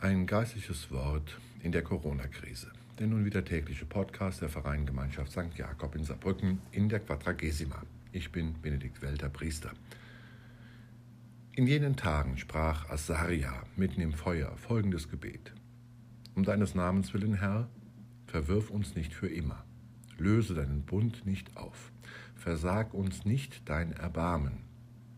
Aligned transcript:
Ein 0.00 0.28
geistliches 0.28 0.92
Wort 0.92 1.40
in 1.60 1.72
der 1.72 1.82
Corona-Krise. 1.82 2.70
Der 3.00 3.08
nun 3.08 3.24
wieder 3.24 3.44
tägliche 3.44 3.84
Podcast 3.84 4.40
der 4.40 4.48
Vereingemeinschaft 4.48 5.32
St. 5.32 5.56
Jakob 5.56 5.96
in 5.96 6.04
Saarbrücken 6.04 6.60
in 6.70 6.88
der 6.88 7.00
Quadragesima. 7.00 7.82
Ich 8.12 8.30
bin 8.30 8.54
Benedikt 8.62 9.02
Welter, 9.02 9.28
Priester. 9.28 9.72
In 11.50 11.66
jenen 11.66 11.96
Tagen 11.96 12.38
sprach 12.38 12.88
Asaria 12.88 13.64
mitten 13.74 14.00
im 14.00 14.12
Feuer 14.12 14.56
folgendes 14.56 15.08
Gebet. 15.08 15.52
Um 16.36 16.44
deines 16.44 16.76
Namens 16.76 17.12
willen, 17.12 17.34
Herr, 17.34 17.68
verwirf 18.26 18.70
uns 18.70 18.94
nicht 18.94 19.12
für 19.12 19.28
immer. 19.28 19.64
Löse 20.16 20.54
deinen 20.54 20.82
Bund 20.82 21.26
nicht 21.26 21.56
auf. 21.56 21.90
Versag 22.36 22.94
uns 22.94 23.24
nicht 23.24 23.68
dein 23.68 23.90
Erbarmen, 23.90 24.58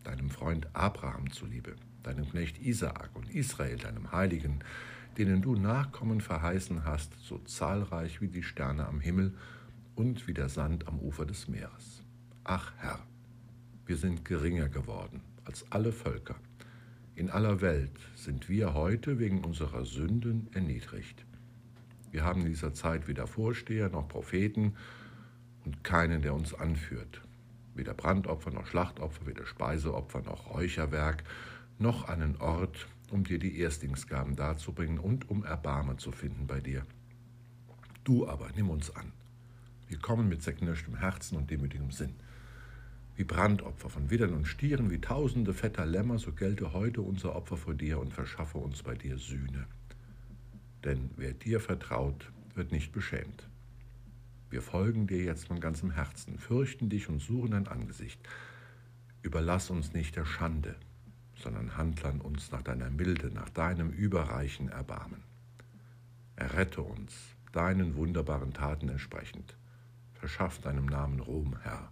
deinem 0.04 0.30
Freund 0.30 0.74
Abraham 0.74 1.30
zuliebe 1.30 1.76
deinem 2.02 2.28
Knecht 2.28 2.58
Isaak 2.58 3.10
und 3.14 3.30
Israel, 3.34 3.76
deinem 3.76 4.12
Heiligen, 4.12 4.60
denen 5.18 5.42
du 5.42 5.54
Nachkommen 5.54 6.20
verheißen 6.20 6.84
hast, 6.84 7.12
so 7.22 7.38
zahlreich 7.38 8.20
wie 8.20 8.28
die 8.28 8.42
Sterne 8.42 8.86
am 8.86 9.00
Himmel 9.00 9.34
und 9.94 10.26
wie 10.26 10.34
der 10.34 10.48
Sand 10.48 10.88
am 10.88 10.98
Ufer 10.98 11.26
des 11.26 11.48
Meeres. 11.48 12.02
Ach 12.44 12.72
Herr, 12.78 13.00
wir 13.86 13.96
sind 13.96 14.24
geringer 14.24 14.68
geworden 14.68 15.20
als 15.44 15.64
alle 15.70 15.92
Völker. 15.92 16.36
In 17.16 17.28
aller 17.28 17.60
Welt 17.60 17.98
sind 18.14 18.48
wir 18.48 18.72
heute 18.72 19.18
wegen 19.18 19.44
unserer 19.44 19.84
Sünden 19.84 20.48
erniedrigt. 20.54 21.24
Wir 22.10 22.24
haben 22.24 22.40
in 22.42 22.46
dieser 22.46 22.72
Zeit 22.72 23.08
weder 23.08 23.26
Vorsteher 23.26 23.88
noch 23.88 24.08
Propheten 24.08 24.74
und 25.64 25.84
keinen, 25.84 26.22
der 26.22 26.34
uns 26.34 26.54
anführt. 26.54 27.20
Weder 27.74 27.94
Brandopfer 27.94 28.50
noch 28.50 28.66
Schlachtopfer, 28.66 29.26
weder 29.26 29.46
Speiseopfer 29.46 30.22
noch 30.22 30.50
Räucherwerk, 30.50 31.24
noch 31.80 32.04
einen 32.08 32.36
Ort, 32.36 32.86
um 33.10 33.24
dir 33.24 33.38
die 33.38 33.58
Erstlingsgaben 33.58 34.36
darzubringen 34.36 34.98
und 34.98 35.28
um 35.30 35.44
Erbarmen 35.44 35.98
zu 35.98 36.12
finden 36.12 36.46
bei 36.46 36.60
dir. 36.60 36.84
Du 38.04 38.28
aber 38.28 38.50
nimm 38.54 38.70
uns 38.70 38.94
an. 38.94 39.12
Wir 39.88 39.98
kommen 39.98 40.28
mit 40.28 40.42
zerknirschtem 40.42 40.96
Herzen 40.96 41.36
und 41.36 41.50
demütigem 41.50 41.90
Sinn. 41.90 42.14
Wie 43.16 43.24
Brandopfer 43.24 43.90
von 43.90 44.10
Widdern 44.10 44.34
und 44.34 44.46
Stieren, 44.46 44.90
wie 44.90 45.00
tausende 45.00 45.52
fetter 45.52 45.84
Lämmer, 45.84 46.18
so 46.18 46.32
gelte 46.32 46.72
heute 46.72 47.02
unser 47.02 47.34
Opfer 47.34 47.56
vor 47.56 47.74
dir 47.74 47.98
und 47.98 48.14
verschaffe 48.14 48.58
uns 48.58 48.82
bei 48.82 48.94
dir 48.94 49.18
Sühne. 49.18 49.66
Denn 50.84 51.10
wer 51.16 51.32
dir 51.32 51.60
vertraut, 51.60 52.30
wird 52.54 52.72
nicht 52.72 52.92
beschämt. 52.92 53.48
Wir 54.48 54.62
folgen 54.62 55.06
dir 55.06 55.22
jetzt 55.22 55.48
von 55.48 55.60
ganzem 55.60 55.90
Herzen, 55.90 56.38
fürchten 56.38 56.88
dich 56.88 57.08
und 57.08 57.20
suchen 57.20 57.52
dein 57.52 57.68
Angesicht. 57.68 58.20
Überlass 59.22 59.70
uns 59.70 59.92
nicht 59.92 60.16
der 60.16 60.24
Schande, 60.24 60.76
sondern 61.42 61.76
handle 61.76 62.22
uns 62.22 62.50
nach 62.50 62.62
deiner 62.62 62.90
Milde, 62.90 63.30
nach 63.32 63.48
deinem 63.48 63.90
überreichen 63.90 64.68
Erbarmen. 64.68 65.22
Errette 66.36 66.82
uns, 66.82 67.14
deinen 67.52 67.96
wunderbaren 67.96 68.52
Taten 68.52 68.88
entsprechend. 68.88 69.56
Verschaff 70.14 70.58
deinem 70.60 70.86
Namen 70.86 71.20
Ruhm, 71.20 71.56
Herr. 71.62 71.90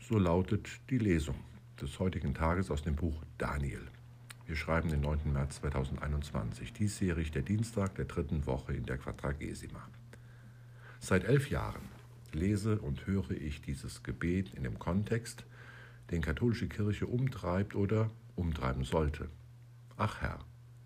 So 0.00 0.18
lautet 0.18 0.68
die 0.90 0.98
Lesung 0.98 1.36
des 1.80 1.98
heutigen 1.98 2.34
Tages 2.34 2.70
aus 2.70 2.82
dem 2.82 2.96
Buch 2.96 3.22
Daniel. 3.38 3.82
Wir 4.46 4.56
schreiben 4.56 4.90
den 4.90 5.00
9. 5.00 5.32
März 5.32 5.56
2021, 5.56 6.72
diesjährig 6.72 7.30
der 7.30 7.42
Dienstag 7.42 7.94
der 7.94 8.04
dritten 8.04 8.44
Woche 8.44 8.74
in 8.74 8.84
der 8.84 8.98
Quadragesima. 8.98 9.88
Seit 11.00 11.24
elf 11.24 11.48
Jahren 11.48 11.82
lese 12.32 12.78
und 12.78 13.06
höre 13.06 13.30
ich 13.30 13.62
dieses 13.62 14.02
Gebet 14.02 14.52
in 14.52 14.64
dem 14.64 14.78
Kontext, 14.78 15.46
den 16.14 16.22
katholische 16.22 16.68
Kirche 16.68 17.06
umtreibt 17.06 17.74
oder 17.74 18.08
umtreiben 18.36 18.84
sollte. 18.84 19.28
Ach 19.96 20.20
Herr, 20.20 20.38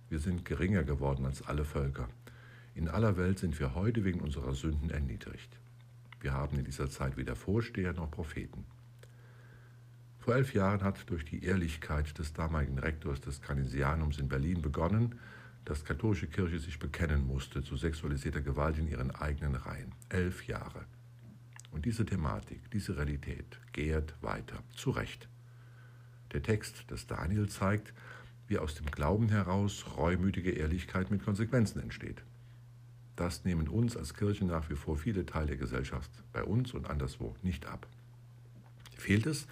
wir 0.09 0.19
sind 0.19 0.47
geringer 0.47 0.85
geworden 0.85 1.27
als 1.27 1.43
alle 1.43 1.65
Völker. 1.67 2.09
In 2.75 2.89
aller 2.89 3.17
Welt 3.19 3.39
sind 3.39 3.59
wir 3.61 3.75
heute 3.75 4.05
wegen 4.05 4.21
unserer 4.21 4.55
Sünden 4.55 4.91
erniedrigt. 4.91 5.61
Wir 6.21 6.33
haben 6.33 6.59
in 6.59 6.65
dieser 6.65 6.89
Zeit 6.89 7.17
weder 7.19 7.37
Vorsteher 7.37 7.93
noch 7.93 8.11
Propheten. 8.11 8.65
Vor 10.19 10.35
elf 10.35 10.55
Jahren 10.55 10.83
hat 10.83 11.09
durch 11.11 11.25
die 11.27 11.45
Ehrlichkeit 11.45 12.19
des 12.19 12.33
damaligen 12.33 12.79
Rektors 12.79 13.21
des 13.21 13.43
Canisianums 13.43 14.19
in 14.19 14.29
Berlin 14.29 14.63
begonnen, 14.63 15.17
dass 15.67 15.85
katholische 15.85 16.27
Kirche 16.27 16.59
sich 16.59 16.79
bekennen 16.79 17.27
musste 17.27 17.63
zu 17.63 17.77
sexualisierter 17.77 18.41
Gewalt 18.41 18.79
in 18.79 18.89
ihren 18.89 19.11
eigenen 19.11 19.57
Reihen. 19.57 19.93
Elf 20.09 20.47
Jahre. 20.47 20.87
Und 21.71 21.85
diese 21.85 22.07
Thematik, 22.07 22.71
diese 22.71 22.97
Realität 22.97 23.59
gärt 23.73 24.15
weiter, 24.23 24.63
zu 24.75 24.91
Recht. 24.91 25.29
Der 26.33 26.43
Text 26.43 26.91
des 26.91 27.07
Daniel 27.07 27.49
zeigt, 27.49 27.93
wie 28.47 28.59
aus 28.59 28.75
dem 28.75 28.91
Glauben 28.91 29.29
heraus 29.29 29.85
reumütige 29.97 30.51
Ehrlichkeit 30.51 31.11
mit 31.11 31.23
Konsequenzen 31.23 31.81
entsteht. 31.81 32.23
Das 33.17 33.45
nehmen 33.45 33.69
uns 33.69 33.97
als 33.97 34.15
Kirche 34.15 34.45
nach 34.45 34.71
wie 34.71 34.77
vor 34.77 34.97
viele 34.97 35.27
Teile 35.27 35.49
der 35.49 35.57
Gesellschaft 35.57 36.11
bei 36.33 36.45
uns 36.45 36.73
und 36.73 36.89
anderswo 36.89 37.35
nicht 37.43 37.67
ab. 37.67 37.87
Fehlt 38.97 39.27
es 39.27 39.47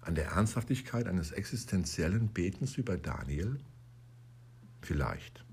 an 0.00 0.14
der 0.14 0.32
Ernsthaftigkeit 0.32 1.06
eines 1.06 1.32
existenziellen 1.32 2.28
Betens 2.28 2.76
wie 2.76 2.82
bei 2.82 2.96
Daniel? 2.96 3.58
Vielleicht. 4.80 5.44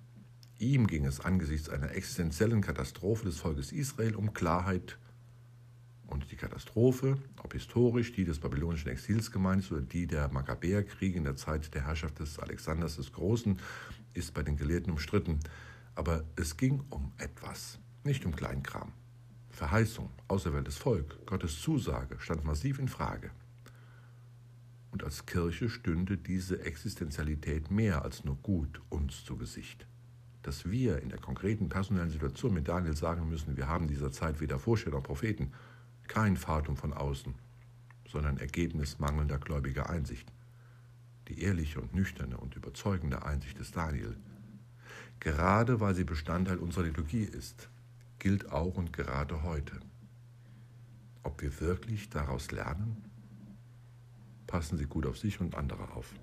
Ihm 0.58 0.88
ging 0.88 1.06
es 1.06 1.20
angesichts 1.20 1.70
einer 1.70 1.92
existenziellen 1.92 2.62
Katastrophe 2.62 3.26
des 3.26 3.40
Volkes 3.40 3.72
Israel 3.72 4.16
um 4.16 4.34
Klarheit 4.34 4.98
und 6.08 6.32
die 6.32 6.36
Katastrophe, 6.36 7.18
ob 7.42 7.54
historisch 7.54 8.14
die 8.14 8.26
des 8.26 8.40
babylonischen 8.40 8.92
Exils 8.92 9.32
gemeint 9.32 9.64
ist 9.64 9.72
oder 9.72 9.82
die 9.82 10.08
der 10.08 10.30
Makkabäerkriege 10.30 11.18
in 11.18 11.24
der 11.24 11.36
Zeit 11.36 11.74
der 11.74 11.86
Herrschaft 11.86 12.20
des 12.20 12.40
Alexanders 12.40 12.98
des 12.98 13.12
Großen, 13.12 13.60
ist 14.14 14.34
bei 14.34 14.44
den 14.44 14.58
Gelehrten 14.58 14.92
umstritten. 14.92 15.40
Aber 15.96 16.24
es 16.36 16.58
ging 16.58 16.84
um 16.90 17.12
etwas, 17.18 17.80
nicht 18.04 18.26
um 18.26 18.36
Kleinkram. 18.36 18.92
Verheißung, 19.50 20.10
auserwähltes 20.28 20.78
Volk, 20.78 21.26
Gottes 21.26 21.62
Zusage 21.62 22.20
stand 22.20 22.44
massiv 22.44 22.78
in 22.80 22.90
Frage. 22.90 23.32
Und 24.92 25.04
als 25.04 25.26
Kirche 25.26 25.70
stünde 25.70 26.18
diese 26.18 26.62
Existenzialität 26.62 27.72
mehr 27.72 28.04
als 28.04 28.24
nur 28.26 28.36
gut 28.38 28.82
uns 28.90 29.24
zu 29.24 29.38
Gesicht. 29.38 29.88
Dass 30.42 30.70
wir 30.70 31.02
in 31.02 31.10
der 31.10 31.20
konkreten 31.20 31.70
personellen 31.70 32.10
Situation 32.10 32.54
mit 32.54 32.68
Daniel 32.68 32.96
sagen 32.96 33.28
müssen, 33.28 33.58
wir 33.58 33.68
haben 33.68 33.88
dieser 33.88 34.12
Zeit 34.12 34.42
weder 34.42 34.60
Vorsteher 34.60 34.94
noch 34.94 35.04
Propheten, 35.04 35.52
kein 36.08 36.38
Fatum 36.38 36.78
von 36.78 36.94
außen, 36.94 37.36
sondern 38.08 38.38
Ergebnis 38.38 39.00
mangelnder 39.00 39.38
gläubiger 39.38 39.90
Einsicht. 39.90 40.32
Die 41.28 41.42
ehrliche 41.42 41.82
und 41.82 41.94
nüchterne 41.94 42.38
und 42.38 42.56
überzeugende 42.56 43.26
Einsicht 43.26 43.60
des 43.60 43.72
Daniel, 43.72 44.16
gerade 45.20 45.80
weil 45.80 45.96
sie 45.96 46.04
Bestandteil 46.04 46.58
unserer 46.58 46.86
Liturgie 46.86 47.24
ist, 47.24 47.70
gilt 48.20 48.52
auch 48.52 48.76
und 48.76 48.94
gerade 48.94 49.44
heute. 49.44 49.80
Ob 51.24 51.42
wir 51.42 51.60
wirklich 51.60 52.10
daraus 52.10 52.52
lernen? 52.52 53.04
Passen 54.46 54.78
Sie 54.78 54.86
gut 54.86 55.08
auf 55.08 55.18
sich 55.18 55.42
und 55.42 55.56
andere 55.56 55.92
auf. 55.96 56.14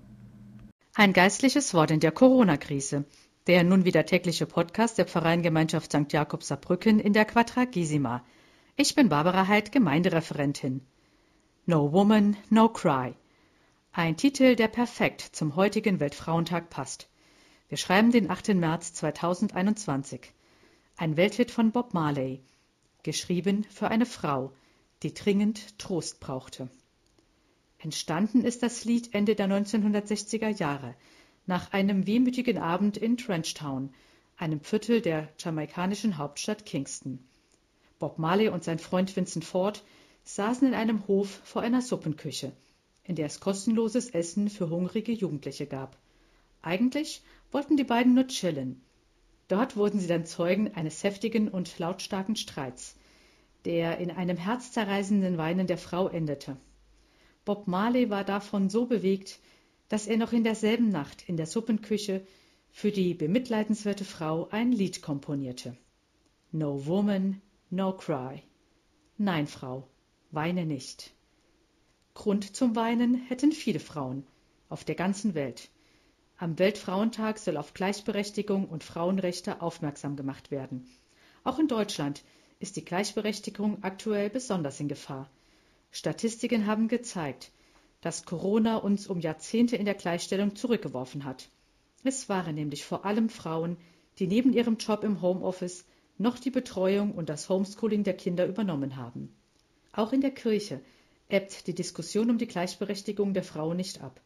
Ein 0.95 1.11
geistliches 1.11 1.73
Wort 1.73 1.91
in 1.91 1.99
der 1.99 2.11
Corona-Krise. 2.11 3.05
Der 3.47 3.63
nun 3.65 3.83
wieder 3.83 4.05
tägliche 4.05 4.45
Podcast 4.45 4.97
der 4.97 5.05
Pfarreiengemeinschaft 5.05 5.91
St. 5.91 6.13
Jakob 6.13 6.43
Saarbrücken 6.43 6.99
in 6.99 7.11
der 7.11 7.25
Quadragesima. 7.25 8.23
Ich 8.75 8.95
bin 8.95 9.07
Barbara 9.07 9.47
Heid, 9.47 9.71
Gemeindereferentin. 9.71 10.81
No 11.67 11.91
Woman, 11.91 12.35
No 12.49 12.69
Cry. 12.69 13.13
Ein 13.91 14.17
Titel, 14.17 14.55
der 14.55 14.67
perfekt 14.67 15.21
zum 15.21 15.55
heutigen 15.55 15.99
Weltfrauentag 15.99 16.71
passt. 16.71 17.07
Wir 17.69 17.77
schreiben 17.77 18.11
den 18.11 18.31
8. 18.31 18.55
März 18.55 18.93
2021. 18.93 20.21
Ein 20.97 21.17
Welthit 21.17 21.51
von 21.51 21.71
Bob 21.71 21.93
Marley. 21.93 22.41
Geschrieben 23.03 23.63
für 23.65 23.89
eine 23.89 24.07
Frau, 24.07 24.51
die 25.03 25.13
dringend 25.13 25.77
Trost 25.77 26.19
brauchte. 26.19 26.67
Entstanden 27.77 28.43
ist 28.43 28.63
das 28.63 28.85
Lied 28.85 29.13
Ende 29.13 29.35
der 29.35 29.49
1960er 29.49 30.49
Jahre, 30.49 30.95
nach 31.45 31.73
einem 31.73 32.07
wehmütigen 32.07 32.57
Abend 32.57 32.97
in 32.97 33.17
Trenchtown, 33.17 33.93
einem 34.35 34.61
Viertel 34.61 35.01
der 35.01 35.29
jamaikanischen 35.37 36.17
Hauptstadt 36.17 36.65
Kingston. 36.65 37.19
Bob 38.03 38.19
Marley 38.19 38.49
und 38.49 38.65
sein 38.65 38.79
Freund 38.79 39.15
Vincent 39.15 39.45
Ford 39.45 39.81
saßen 40.25 40.67
in 40.67 40.73
einem 40.73 41.07
Hof 41.07 41.39
vor 41.45 41.61
einer 41.61 41.81
Suppenküche, 41.81 42.51
in 43.05 43.15
der 43.15 43.27
es 43.27 43.39
kostenloses 43.39 44.09
Essen 44.09 44.49
für 44.49 44.69
hungrige 44.69 45.13
Jugendliche 45.13 45.67
gab. 45.67 45.97
Eigentlich 46.61 47.21
wollten 47.53 47.77
die 47.77 47.85
beiden 47.85 48.13
nur 48.13 48.27
chillen. 48.27 48.81
Dort 49.47 49.77
wurden 49.77 50.01
sie 50.01 50.07
dann 50.07 50.25
Zeugen 50.25 50.73
eines 50.75 51.01
heftigen 51.05 51.47
und 51.47 51.79
lautstarken 51.79 52.35
Streits, 52.35 52.97
der 53.63 53.99
in 53.99 54.11
einem 54.11 54.35
herzzerreißenden 54.35 55.37
Weinen 55.37 55.67
der 55.67 55.77
Frau 55.77 56.09
endete. 56.09 56.57
Bob 57.45 57.67
Marley 57.67 58.09
war 58.09 58.25
davon 58.25 58.69
so 58.69 58.85
bewegt, 58.85 59.39
dass 59.87 60.07
er 60.07 60.17
noch 60.17 60.33
in 60.33 60.43
derselben 60.43 60.89
Nacht 60.89 61.23
in 61.29 61.37
der 61.37 61.45
Suppenküche 61.45 62.27
für 62.69 62.91
die 62.91 63.13
bemitleidenswerte 63.13 64.03
Frau 64.03 64.49
ein 64.51 64.73
Lied 64.73 65.01
komponierte. 65.01 65.77
No 66.51 66.85
Woman, 66.85 67.41
No 67.75 67.91
cry. 67.91 68.43
Nein, 69.17 69.47
Frau, 69.47 69.87
weine 70.29 70.63
nicht. 70.63 71.11
Grund 72.13 72.55
zum 72.55 72.75
Weinen 72.75 73.15
hätten 73.15 73.51
viele 73.51 73.79
Frauen 73.79 74.27
auf 74.69 74.83
der 74.83 74.93
ganzen 74.93 75.33
Welt. 75.33 75.71
Am 76.37 76.59
Weltfrauentag 76.59 77.39
soll 77.39 77.57
auf 77.57 77.73
Gleichberechtigung 77.73 78.69
und 78.69 78.83
Frauenrechte 78.83 79.59
aufmerksam 79.63 80.15
gemacht 80.15 80.51
werden. 80.51 80.87
Auch 81.43 81.57
in 81.57 81.67
Deutschland 81.67 82.23
ist 82.59 82.75
die 82.75 82.85
Gleichberechtigung 82.85 83.81
aktuell 83.81 84.29
besonders 84.29 84.79
in 84.79 84.87
Gefahr. 84.87 85.27
Statistiken 85.89 86.67
haben 86.67 86.87
gezeigt, 86.87 87.51
dass 88.01 88.23
Corona 88.25 88.77
uns 88.77 89.07
um 89.07 89.19
Jahrzehnte 89.19 89.77
in 89.77 89.85
der 89.85 89.95
Gleichstellung 89.95 90.55
zurückgeworfen 90.55 91.25
hat. 91.25 91.49
Es 92.03 92.29
waren 92.29 92.53
nämlich 92.53 92.85
vor 92.85 93.03
allem 93.03 93.29
Frauen, 93.29 93.77
die 94.19 94.27
neben 94.27 94.53
ihrem 94.53 94.77
Job 94.77 95.03
im 95.03 95.23
Homeoffice 95.23 95.85
noch 96.17 96.39
die 96.39 96.51
Betreuung 96.51 97.11
und 97.13 97.29
das 97.29 97.49
Homeschooling 97.49 98.03
der 98.03 98.15
Kinder 98.15 98.45
übernommen 98.45 98.95
haben. 98.95 99.33
Auch 99.91 100.13
in 100.13 100.21
der 100.21 100.31
Kirche 100.31 100.81
ebbt 101.29 101.67
die 101.67 101.75
Diskussion 101.75 102.29
um 102.29 102.37
die 102.37 102.47
Gleichberechtigung 102.47 103.33
der 103.33 103.43
Frau 103.43 103.73
nicht 103.73 104.01
ab. 104.01 104.21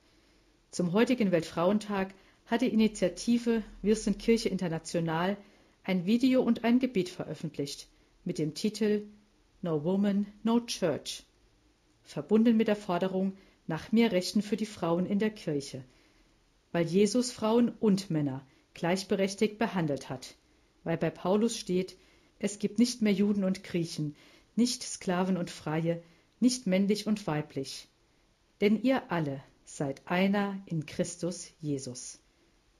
Zum 0.72 0.94
heutigen 0.94 1.32
Weltfrauentag 1.32 2.14
hat 2.46 2.62
die 2.62 2.68
Initiative 2.68 3.64
Wir 3.82 3.96
sind 3.96 4.20
Kirche 4.20 4.50
International 4.50 5.38
ein 5.84 6.06
Video 6.06 6.42
und 6.42 6.66
ein 6.66 6.80
Gebet 6.80 7.08
veröffentlicht 7.08 7.88
mit 8.26 8.40
dem 8.40 8.54
Titel 8.54 9.08
No 9.62 9.86
Woman, 9.86 10.26
No 10.44 10.60
Church, 10.60 11.24
verbunden 12.04 12.58
mit 12.58 12.68
der 12.68 12.76
Forderung 12.76 13.38
nach 13.68 13.92
mehr 13.94 14.12
Rechten 14.12 14.42
für 14.42 14.58
die 14.58 14.66
Frauen 14.66 15.06
in 15.06 15.20
der 15.20 15.30
Kirche, 15.30 15.84
weil 16.74 16.86
Jesus 16.86 17.32
Frauen 17.32 17.70
und 17.80 18.10
Männer 18.10 18.46
gleichberechtigt 18.74 19.58
behandelt 19.58 20.10
hat, 20.10 20.36
weil 20.88 20.98
bei 20.98 21.10
Paulus 21.10 21.58
steht, 21.58 21.98
es 22.40 22.60
gibt 22.60 22.80
nicht 22.80 23.02
mehr 23.02 23.12
Juden 23.12 23.44
und 23.44 23.62
Griechen, 23.62 24.16
nicht 24.56 24.84
Sklaven 24.84 25.36
und 25.36 25.50
Freie, 25.52 26.02
nicht 26.40 26.66
männlich 26.66 27.08
und 27.08 27.28
weiblich, 27.28 27.90
denn 28.62 28.82
ihr 28.82 29.12
alle 29.12 29.44
seid 29.66 30.02
einer 30.06 30.58
in 30.66 30.86
Christus 30.86 31.50
Jesus. 31.60 32.20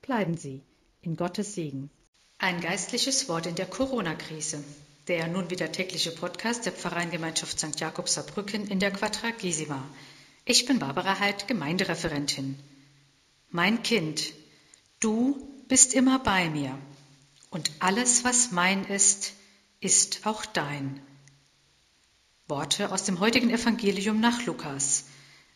Bleiben 0.02 0.38
Sie 0.38 0.62
in 1.02 1.18
Gottes 1.18 1.54
Segen. 1.54 1.90
Ein 2.38 2.62
geistliches 2.62 3.28
Wort 3.28 3.46
in 3.46 3.56
der 3.56 3.66
Corona-Krise. 3.66 4.64
Der 5.10 5.28
nun 5.28 5.50
wieder 5.50 5.70
tägliche 5.74 6.12
Podcast 6.12 6.66
der 6.66 6.72
Pfarreingemeinschaft 6.72 7.60
St. 7.60 7.78
Jakob 7.78 8.08
Saarbrücken 8.08 8.70
in 8.70 8.80
der 8.80 8.92
Quadragesima. 8.92 9.84
Ich 10.46 10.66
bin 10.66 10.80
Barbara 10.80 11.20
Heid, 11.20 11.50
Gemeindereferentin. 11.50 12.58
Mein 13.50 13.84
Kind, 13.84 14.34
du 15.02 15.46
bist 15.68 15.94
immer 15.94 16.20
bei 16.20 16.50
mir 16.50 16.80
und 17.50 17.72
alles, 17.80 18.24
was 18.24 18.52
mein 18.52 18.86
ist, 18.86 19.34
ist 19.80 20.26
auch 20.26 20.46
dein. 20.46 21.02
Worte 22.48 22.92
aus 22.92 23.04
dem 23.04 23.20
heutigen 23.20 23.50
Evangelium 23.50 24.20
nach 24.20 24.46
Lukas, 24.46 25.06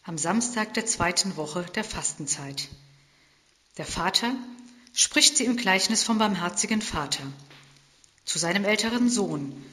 am 0.04 0.18
Samstag 0.18 0.74
der 0.74 0.86
zweiten 0.86 1.38
Woche 1.38 1.66
der 1.76 1.84
Fastenzeit. 1.84 2.68
Der 3.78 3.86
Vater 3.86 4.36
spricht 4.94 5.38
sie 5.38 5.46
im 5.46 5.56
Gleichnis 5.56 6.04
vom 6.04 6.18
barmherzigen 6.18 6.82
Vater 6.82 7.24
zu 8.26 8.40
seinem 8.40 8.66
älteren 8.66 9.10
Sohn, 9.10 9.64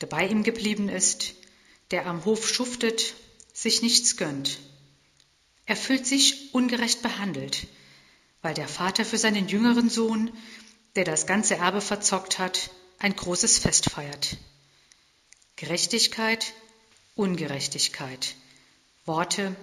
der 0.00 0.06
bei 0.06 0.26
ihm 0.26 0.42
geblieben 0.42 0.88
ist, 0.88 1.34
der 1.90 2.06
am 2.06 2.24
Hof 2.24 2.48
schuftet, 2.48 3.14
sich 3.52 3.82
nichts 3.82 4.16
gönnt. 4.16 4.60
Er 5.66 5.76
fühlt 5.76 6.06
sich 6.06 6.54
ungerecht 6.54 7.02
behandelt, 7.02 7.66
weil 8.40 8.54
der 8.54 8.68
Vater 8.68 9.04
für 9.04 9.18
seinen 9.18 9.48
jüngeren 9.48 9.90
Sohn, 9.90 10.30
der 10.96 11.04
das 11.04 11.26
ganze 11.26 11.56
Erbe 11.56 11.80
verzockt 11.80 12.38
hat, 12.38 12.70
ein 12.98 13.16
großes 13.16 13.58
Fest 13.58 13.90
feiert. 13.90 14.36
Gerechtigkeit, 15.56 16.52
Ungerechtigkeit, 17.14 18.34
Worte, 19.04 19.54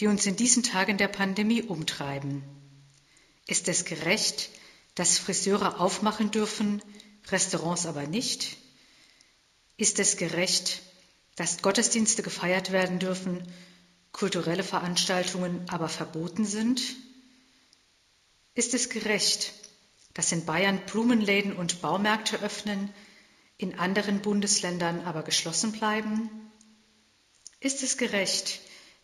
die 0.00 0.06
uns 0.06 0.26
in 0.26 0.36
diesen 0.36 0.62
Tagen 0.62 0.96
der 0.96 1.08
Pandemie 1.08 1.62
umtreiben. 1.62 2.42
Ist 3.46 3.68
es 3.68 3.84
gerecht, 3.84 4.50
dass 4.94 5.18
Friseure 5.18 5.80
aufmachen 5.80 6.30
dürfen, 6.30 6.82
Restaurants 7.28 7.86
aber 7.86 8.06
nicht? 8.06 8.56
Ist 9.76 9.98
es 9.98 10.16
gerecht, 10.16 10.82
dass 11.36 11.62
Gottesdienste 11.62 12.22
gefeiert 12.22 12.72
werden 12.72 12.98
dürfen, 12.98 13.42
kulturelle 14.12 14.64
Veranstaltungen 14.64 15.64
aber 15.68 15.88
verboten 15.88 16.44
sind? 16.44 16.80
Ist 18.54 18.74
es 18.74 18.88
gerecht, 18.88 19.52
dass 20.18 20.32
in 20.32 20.44
Bayern 20.44 20.80
Blumenläden 20.84 21.52
und 21.52 21.80
Baumärkte 21.80 22.42
öffnen, 22.42 22.92
in 23.56 23.78
anderen 23.78 24.20
Bundesländern 24.20 25.02
aber 25.04 25.22
geschlossen 25.22 25.70
bleiben? 25.70 26.28
Ist 27.60 27.84
es 27.84 27.96
gerecht, 27.98 28.58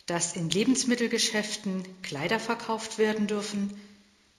dass 0.07 0.35
in 0.35 0.49
Lebensmittelgeschäften 0.49 1.85
Kleider 2.01 2.37
verkauft 2.37 2.97
werden 2.97 3.27
dürfen, 3.27 3.79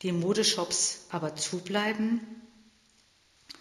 die 0.02 0.12
Modeshops 0.12 1.06
aber 1.08 1.34
zubleiben? 1.34 2.20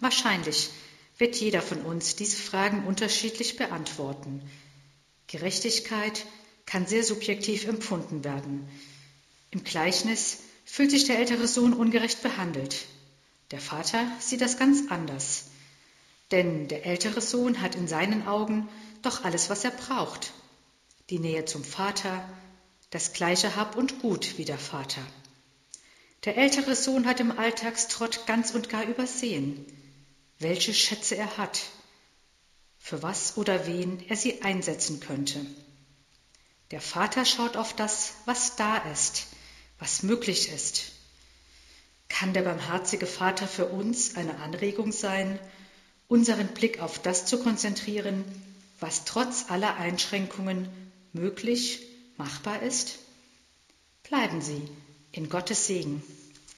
Wahrscheinlich 0.00 0.68
wird 1.16 1.36
jeder 1.36 1.62
von 1.62 1.80
uns 1.80 2.16
diese 2.16 2.36
Fragen 2.36 2.84
unterschiedlich 2.84 3.56
beantworten. 3.56 4.42
Gerechtigkeit 5.26 6.26
kann 6.66 6.86
sehr 6.86 7.02
subjektiv 7.02 7.66
empfunden 7.66 8.24
werden. 8.24 8.68
Im 9.52 9.64
Gleichnis 9.64 10.40
fühlt 10.66 10.90
sich 10.90 11.06
der 11.06 11.18
ältere 11.18 11.48
Sohn 11.48 11.72
ungerecht 11.72 12.22
behandelt. 12.22 12.86
Der 13.50 13.60
Vater 13.60 14.10
sieht 14.18 14.40
das 14.40 14.58
ganz 14.58 14.90
anders. 14.90 15.44
Denn 16.32 16.66
der 16.68 16.84
ältere 16.84 17.20
Sohn 17.20 17.60
hat 17.60 17.76
in 17.76 17.86
seinen 17.86 18.26
Augen 18.26 18.68
doch 19.02 19.24
alles, 19.24 19.50
was 19.50 19.64
er 19.64 19.70
braucht. 19.70 20.32
Die 21.10 21.20
Nähe 21.20 21.44
zum 21.44 21.62
Vater, 21.62 22.28
das 22.90 23.12
gleiche 23.12 23.54
Hab 23.54 23.76
und 23.76 24.00
Gut 24.00 24.36
wie 24.38 24.44
der 24.44 24.58
Vater. 24.58 25.02
Der 26.24 26.36
ältere 26.36 26.74
Sohn 26.74 27.06
hat 27.06 27.20
im 27.20 27.38
Alltagstrott 27.38 28.26
ganz 28.26 28.50
und 28.50 28.68
gar 28.68 28.84
übersehen, 28.84 29.64
welche 30.40 30.74
Schätze 30.74 31.16
er 31.16 31.36
hat, 31.36 31.60
für 32.78 33.02
was 33.02 33.36
oder 33.36 33.68
wen 33.68 34.02
er 34.08 34.16
sie 34.16 34.42
einsetzen 34.42 34.98
könnte. 34.98 35.46
Der 36.72 36.80
Vater 36.80 37.24
schaut 37.24 37.56
auf 37.56 37.74
das, 37.76 38.14
was 38.24 38.56
da 38.56 38.78
ist, 38.78 39.28
was 39.78 40.02
möglich 40.02 40.50
ist. 40.50 40.95
Kann 42.18 42.32
der 42.32 42.42
barmherzige 42.42 43.04
Vater 43.04 43.46
für 43.46 43.66
uns 43.66 44.16
eine 44.16 44.38
Anregung 44.38 44.90
sein, 44.90 45.38
unseren 46.08 46.46
Blick 46.48 46.80
auf 46.80 46.98
das 46.98 47.26
zu 47.26 47.42
konzentrieren, 47.42 48.24
was 48.80 49.04
trotz 49.04 49.50
aller 49.50 49.76
Einschränkungen 49.76 50.66
möglich, 51.12 51.82
machbar 52.16 52.62
ist? 52.62 53.00
Bleiben 54.02 54.40
Sie 54.40 54.62
in 55.12 55.28
Gottes 55.28 55.66
Segen. 55.66 56.02